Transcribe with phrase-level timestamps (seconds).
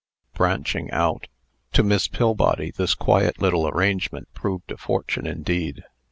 [0.33, 1.27] BRANCHING OUT.
[1.73, 5.83] To Miss Pillbody, this quiet little arrangement proved a fortune indeed.